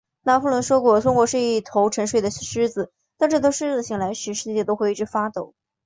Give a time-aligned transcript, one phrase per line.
[0.23, 5.53] 拿破仑说过，中国是一头沉睡的狮子，当这头睡狮醒来时，世界都会为之发抖。